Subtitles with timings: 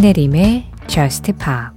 [0.00, 1.76] 신혜림의 Just Pop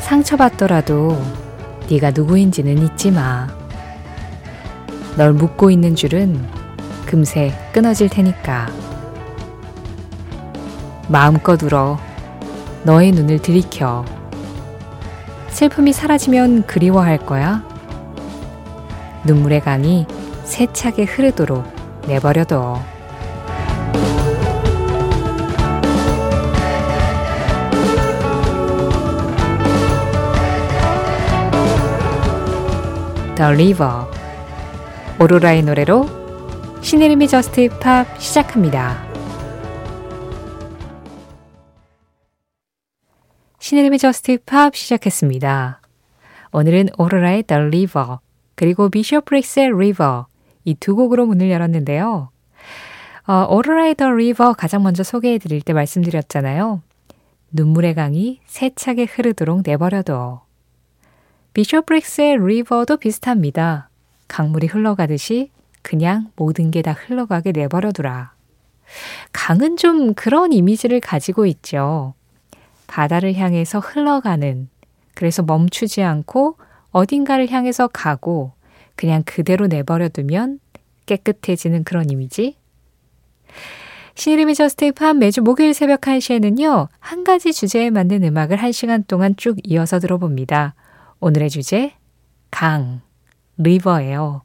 [0.00, 1.22] 상처받더라도
[1.90, 3.48] 네가 누구인지는 잊지 마.
[5.18, 6.42] 널 묶고 있는 줄은
[7.04, 8.68] 금세 끊어질 테니까.
[11.10, 11.98] 마음껏 울어.
[12.84, 14.06] 너의 눈을 들이켜.
[15.56, 17.66] 슬픔이 사라지면 그리워할 거야.
[19.24, 20.06] 눈물의 강이
[20.44, 21.64] 세차게 흐르도록
[22.06, 22.78] 내버려둬.
[33.36, 33.50] The
[35.18, 36.06] 오로라의 노래로
[36.82, 39.15] 신혜림의 저스트 팝 시작합니다.
[43.66, 45.80] 신혜림의 Just Pop 시작했습니다.
[46.52, 48.18] 오늘은 오로라의 The River
[48.54, 50.26] 그리고 비숍 브릭스의 River
[50.64, 52.30] 이 두 곡으로 문을 열었는데요.
[53.26, 56.80] 어, 오로라의 The River 가장 먼저 소개해 드릴 때 말씀드렸잖아요.
[57.50, 60.42] 눈물의 강이 세차게 흐르도록 내버려둬.
[61.52, 63.88] 비숍 브릭스의 River도 비슷합니다.
[64.28, 65.50] 강물이 흘러가듯이
[65.82, 68.32] 그냥 모든 게 다 흘러가게 내버려두라.
[69.32, 72.14] 강은 좀 그런 이미지를 가지고 있죠.
[72.86, 74.68] 바다를 향해서 흘러가는,
[75.14, 76.56] 그래서 멈추지 않고
[76.90, 78.52] 어딘가를 향해서 가고
[78.94, 80.60] 그냥 그대로 내버려두면
[81.06, 82.56] 깨끗해지는 그런 이미지?
[84.14, 89.58] 신혜림의 Just Pop 매주 목요일 새벽 1시에는요, 한 가지 주제에 맞는 음악을 1시간 동안 쭉
[89.64, 90.74] 이어서 들어봅니다.
[91.20, 91.92] 오늘의 주제,
[92.50, 93.02] 강,
[93.58, 94.42] River예요.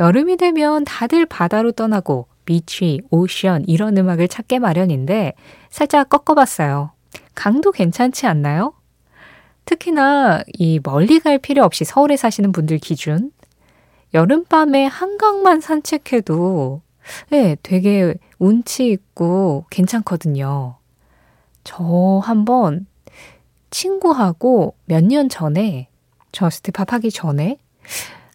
[0.00, 5.34] 여름이 되면 다들 바다로 떠나고 비치, 오션 이런 음악을 찾게 마련인데
[5.70, 6.93] 살짝 꺾어봤어요.
[7.34, 8.74] 강도 괜찮지 않나요?
[9.64, 13.30] 특히나 이 멀리 갈 필요 없이 서울에 사시는 분들 기준
[14.12, 16.82] 여름밤에 한강만 산책해도
[17.30, 20.76] 네, 되게 운치 있고 괜찮거든요.
[21.64, 22.86] 저 한번
[23.70, 25.88] 친구하고 몇 년 전에
[26.32, 27.58] Just Pop 하기 전에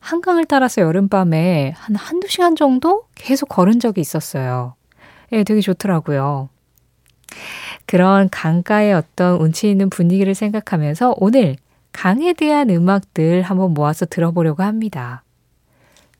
[0.01, 4.75] 한강을 따라서 여름밤에 한 한두 시간 정도 계속 걸은 적이 있었어요.
[5.31, 6.49] 예, 되게 좋더라고요.
[7.89, 11.55] 그런 강가의 어떤 운치 있는 분위기를 생각하면서 오늘
[11.91, 15.23] 강에 대한 음악들 한번 모아서 들어보려고 합니다.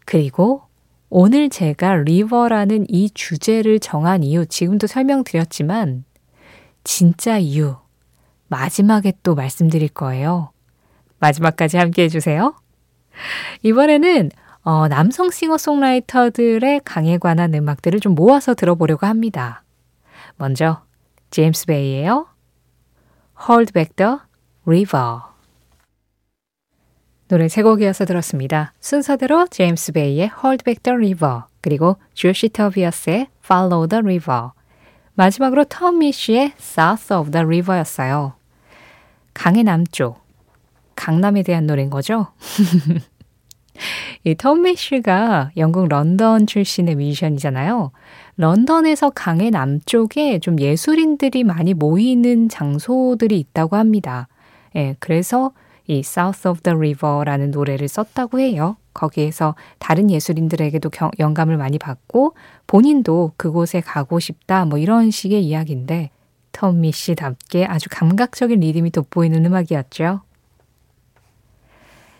[0.03, 0.63] 그리고
[1.11, 6.05] 오늘 제가 River라는 이 주제를 정한 이유, 지금도 설명드렸지만,
[6.83, 7.75] 진짜 이유,
[8.47, 10.49] 마지막에 또 말씀드릴 거예요.
[11.19, 12.55] 마지막까지 함께 해주세요.
[13.61, 14.31] 이번에는
[14.63, 19.63] 어, 남성 싱어송라이터들의 강에 관한 음악들을 좀 모아서 들어보려고 합니다.
[20.37, 20.88] 먼저
[21.31, 22.27] 제임스 베이예요.
[23.47, 24.17] Hold Back the
[24.65, 25.21] River
[27.27, 28.73] 노래 세 곡이어서 들었습니다.
[28.79, 34.49] 순서대로 제임스 베이의 Hold Back the River 그리고 조시 터비어스의 Follow the River
[35.13, 38.33] 마지막으로 톰 미쉬의 South of the River였어요.
[39.33, 40.19] 강의 남쪽,
[40.95, 42.27] 강남에 대한 노래인 거죠?
[44.25, 47.91] 이 톰 미쉬가 영국 런던 출신의 뮤지션이잖아요.
[48.39, 54.29] 런던에서 강의 남쪽에 좀 예술인들이 많이 모이는 장소들이 있다고 합니다.
[54.77, 55.51] 예, 그래서
[55.87, 58.77] 이 South of the River라는 노래를 썼다고 해요.
[58.93, 62.33] 거기에서 다른 예술인들에게도 경, 영감을 많이 받고
[62.65, 66.09] 본인도 그곳에 가고 싶다 뭐 이런 식의 이야기인데
[66.53, 70.21] 톰 미쉬답게 아주 감각적인 리듬이 돋보이는 음악이었죠.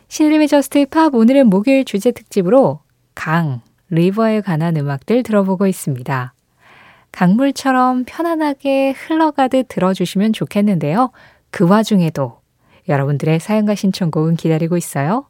[0.09, 2.81] 신혜림의 Just Pop 오늘은 목요일 주제 특집으로
[3.15, 6.33] 강, River에 관한 음악들 들어보고 있습니다.
[7.11, 11.11] 강물처럼 편안하게 흘러가듯 들어주시면 좋겠는데요.
[11.51, 12.39] 그 와중에도
[12.87, 15.25] 여러분들의 사연과 신청곡은 기다리고 있어요.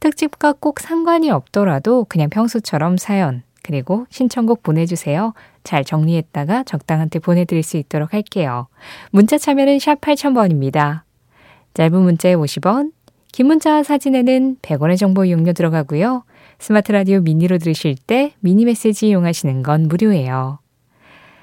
[0.00, 5.34] 특집과 꼭 상관이 없더라도 그냥 평소처럼 사연, 그리고 신청곡 보내주세요.
[5.62, 8.68] 잘 정리했다가 적당한 때 보내드릴 수 있도록 할게요.
[9.10, 11.02] 문자 참여는 샵 8000번입니다.
[11.74, 12.92] 짧은 문자에 50원,
[13.32, 16.24] 긴 문자와 사진에는 100원의 정보 이용료 들어가고요.
[16.58, 20.58] 스마트 라디오 미니로 들으실 때 미니 메시지 이용하시는 건 무료예요.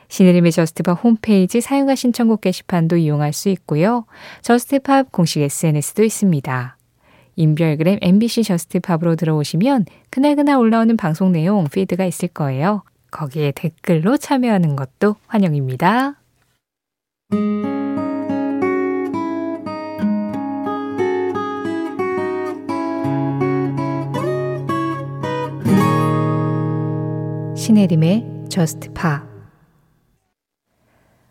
[0.10, 4.06] 신혜림의 Just Pop 홈페이지 사연과 신청곡 게시판도 이용할 수 있고요.
[4.42, 6.78] Just Pop 공식 SNS도 있습니다.
[7.36, 12.84] 인별그램 MBC Just Pop으로 들어오시면 그날그날 올라오는 방송 내용 feed가 있을 거예요.
[13.12, 16.16] 거기에 댓글로 참여하는 것도 환영입니다.
[27.68, 29.28] 신혜림의 Just Pop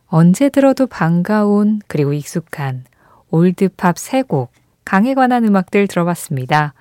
[0.07, 2.85] 언제 들어도 반가운 그리고 익숙한
[3.31, 4.53] old pop 세곡
[4.85, 6.75] 강에 관한 음악들 들어봤습니다.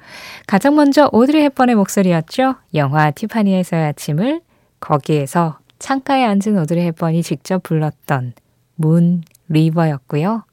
[0.46, 2.56] 가장 먼저 오드리 헵번의 목소리였죠.
[2.74, 4.42] 영화 티파니에서의 아침을
[4.82, 8.34] 거기에서 창가에 앉은 오드리 헵번이 직접 불렀던
[8.76, 10.44] Moon River였고요.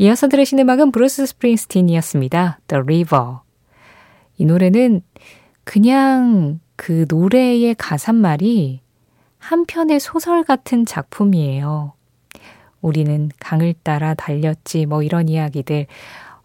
[0.00, 2.58] 이어서 들으신 음악은 브루스 스프링스틴이었습니다.
[2.66, 3.38] The River.
[4.36, 5.00] 이 노래는
[5.64, 8.80] 그냥 그 노래의 가사말이
[9.38, 11.92] 한 편의 소설 같은 작품이에요.
[12.80, 15.86] 우리는 강을 따라 달렸지, 뭐 이런 이야기들.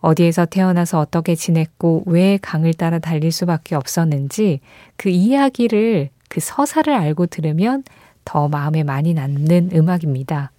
[0.01, 4.59] 어디에서 태어나서 어떻게 지냈고, 왜 강을 따라 달릴 수밖에 없었는지,
[4.97, 7.83] 그 이야기를, 그 서사를 알고 들으면
[8.25, 10.51] 더 마음에 많이 남는 음악입니다.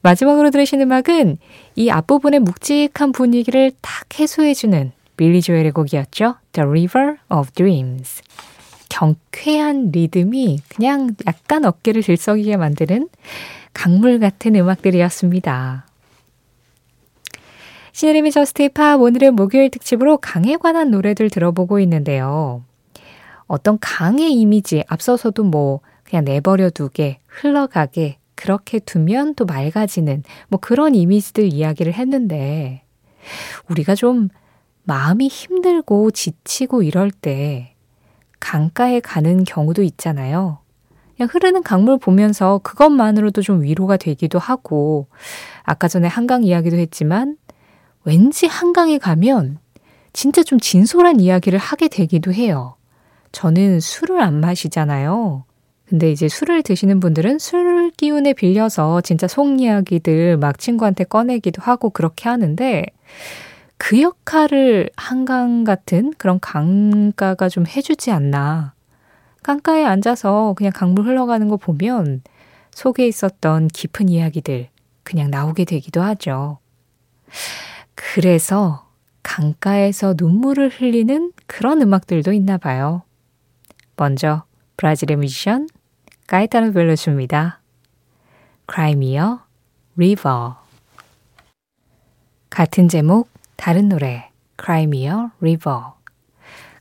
[0.00, 1.36] 마지막으로 들으신 음악은
[1.76, 6.36] 이 앞부분의 묵직한 분위기를 탁 해소해주는 빌리 조엘의 곡이었죠.
[6.52, 8.22] The River of Dreams.
[8.92, 13.08] 경쾌한 리듬이 그냥 약간 어깨를 들썩이게 만드는
[13.72, 15.86] 강물 같은 음악들이었습니다.
[17.92, 22.64] 시네림의 저스트 팝 오늘은 목요일 특집으로 강에 관한 노래들 들어보고 있는데요.
[23.46, 30.94] 어떤 강의 이미지 앞서서도 뭐 그냥 내버려 두게 흘러가게 그렇게 두면 또 맑아지는 뭐 그런
[30.94, 32.82] 이미지들 이야기를 했는데
[33.70, 34.28] 우리가 좀
[34.84, 37.71] 마음이 힘들고 지치고 이럴 때
[38.52, 40.58] 강가에 가는 경우도 있잖아요.
[41.16, 45.06] 그냥 흐르는 강물 보면서 그것만으로도 좀 위로가 되기도 하고,
[45.62, 47.38] 아까 전에 한강 이야기도 했지만,
[48.04, 49.58] 왠지 한강에 가면
[50.12, 52.76] 진짜 좀 진솔한 이야기를 하게 되기도 해요.
[53.32, 55.44] 저는 술을 안 마시잖아요.
[55.88, 61.88] 근데 이제 술을 드시는 분들은 술 기운에 빌려서 진짜 속 이야기들 막 친구한테 꺼내기도 하고
[61.88, 62.84] 그렇게 하는데,
[63.84, 68.74] 그 역할을 한강 같은 그런 강가가 좀 해주지 않나.
[69.42, 72.22] 강가에 앉아서 그냥 강물 흘러가는 거 보면
[72.70, 74.68] 속에 있었던 깊은 이야기들
[75.02, 76.60] 그냥 나오게 되기도 하죠.
[77.96, 78.88] 그래서
[79.24, 83.02] 강가에서 눈물을 흘리는 그런 음악들도 있나 봐요.
[83.96, 84.44] 먼저
[84.76, 85.66] 브라질의 뮤지션.
[88.72, 89.38] Cry Me a
[89.96, 90.52] River
[92.48, 93.31] 같은 제목
[93.62, 94.28] 다른 노래
[94.60, 95.82] Cry Me a River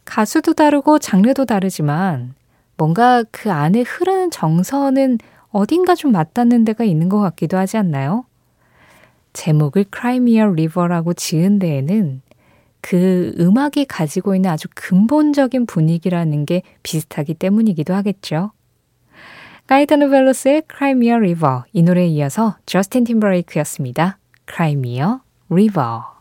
[0.03, 2.33] 가수도 다르고 장르도 다르지만
[2.75, 5.19] 뭔가 그 안에 흐르는 정서는
[5.51, 8.25] 어딘가 좀 맞닿는 데가 있는 것 같기도 하지 않나요?
[9.33, 12.23] 제목을 Cry Me a River라고 지은 데에는
[12.81, 18.53] 그 음악이 가지고 있는 아주 근본적인 분위기라는 게 비슷하기 때문이기도 하겠죠.
[19.67, 24.17] 가이타노 벨로스의 Cry Me a River 이 노래에 이어서 저스틴 팀버레이크였습니다.
[24.47, 25.05] Cry Me a
[25.47, 26.20] River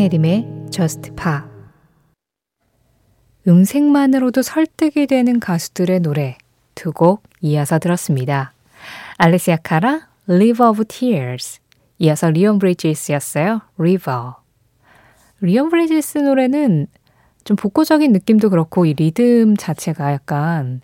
[0.00, 1.40] 신혜림의 Just Pa
[3.46, 6.38] 음색만으로도 설득이 되는 가수들의 노래
[6.74, 8.54] 두 곡 이어서 들었습니다.
[9.18, 11.60] 알레시아 카라, River of Tears
[11.98, 13.60] 이어서 리온 브리지스였어요.
[13.76, 14.32] River
[15.42, 16.86] 리온 브리지스 노래는
[17.44, 20.80] 좀 복고적인 느낌도 그렇고 이 리듬 자체가 약간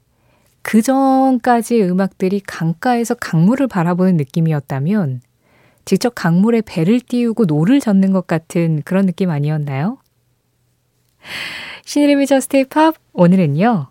[0.61, 5.23] 그 전까지 음악들이 강가에서 강물을 바라보는 느낌이었다면
[5.87, 9.99] 직접 강물에 배를 띄우고 노를 젓는 것 같은 그런 느낌 아니었나요?
[11.85, 13.87] 신의림의 저스테이 팝 오늘은요.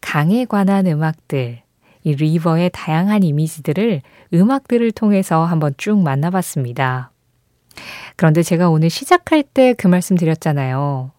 [0.00, 1.60] 강에 관한 음악들,
[2.04, 4.02] 이 리버의 다양한 이미지들을
[4.32, 7.10] 음악들을 통해서 한번 쭉 만나봤습니다.
[8.16, 11.10] 그런데 제가 오늘 시작할 때 그 말씀 드렸잖아요.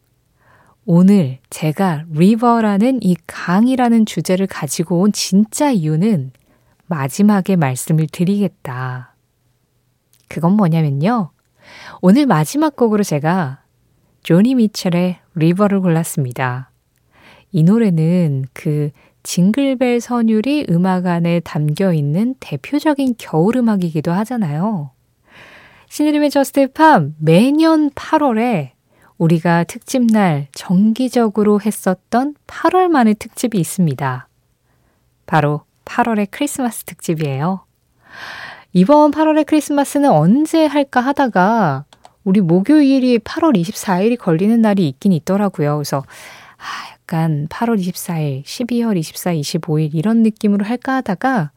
[0.86, 6.32] 오늘 제가 리버라는 이 강이라는 주제를 가지고 온 진짜 이유는
[6.88, 9.13] 마지막에 말씀을 드리겠다.
[10.28, 11.32] 그건 뭐냐면요.
[12.02, 13.62] 오늘 마지막 곡으로 제가
[14.24, 16.72] 조니 미첼의 River를 골랐습니다.
[17.52, 18.90] 이 노래는 그
[19.24, 24.92] 징글벨 선율이 음악 안에 담겨 있는 대표적인 겨울 음악이기도 하잖아요.
[25.90, 28.72] 신혜림의 Just Pop 매년 8월에
[29.18, 34.28] 우리가 특집날 정기적으로 했었던 8월만의 특집이 있습니다.
[35.26, 37.64] 바로 8월의 크리스마스 특집이에요.
[38.76, 41.86] 이번 8월의 크리스마스는 언제 할까 하다가
[42.24, 45.76] 우리 목요일이 8월 24일이 걸리는 날이 있긴 있더라고요.
[45.76, 51.52] 그래서 아, 약간 8월 24일, 12월 24일, 25일 이런 느낌으로 할까 하다가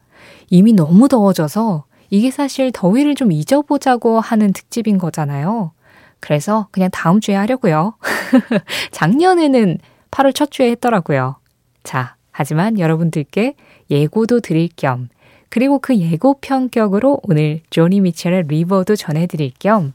[0.51, 5.71] 이미 너무 더워져서 이게 사실 더위를 좀 잊어보자고 하는 특집인 거잖아요.
[6.19, 7.95] 그래서 그냥 다음 주에 하려고요.
[8.91, 9.79] 작년에는
[10.11, 11.37] 8월 첫 주에 했더라고요.
[11.83, 13.55] 자, 하지만 여러분들께
[13.89, 15.09] 예고도 드릴 겸
[15.49, 19.93] 그리고 그 예고 편격으로 오늘 조니 미첼의 리버도 전해드릴 겸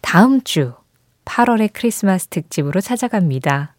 [0.00, 0.74] 다음 주
[1.24, 3.74] 8월의 크리스마스 특집으로 찾아갑니다.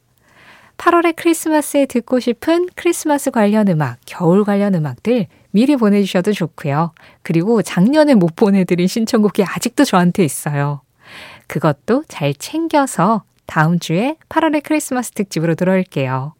[0.77, 6.91] 8월의 크리스마스에 듣고 싶은 크리스마스 관련 음악, 겨울 관련 음악들 미리 보내주셔도 좋고요.
[7.21, 10.81] 그리고 작년에 못 보내드린 신청곡이 아직도 저한테 있어요.
[11.47, 16.33] 그것도 잘 챙겨서 다음 주에 8월의 크리스마스 특집으로 들어올게요.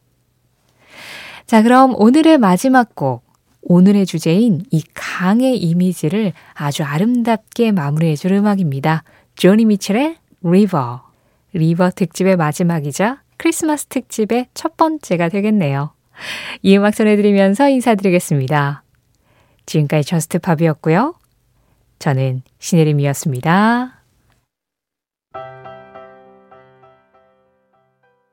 [1.45, 3.25] 자, 그럼 오늘의 마지막 곡.
[3.65, 9.03] 오늘의 주제인 이 강의 이미지를 아주 아름답게 마무리해줄 음악입니다.
[9.36, 11.03] 조니 미첼의 River.
[11.53, 15.91] River 특집의 마지막이자 크리스마스 특집의 첫 번째가 되겠네요.
[16.62, 18.84] 이 음악 전해드리면서 인사드리겠습니다.
[19.65, 21.15] 지금까지 Just Pop이었고요.
[21.98, 24.01] 저는 신혜림이었습니다.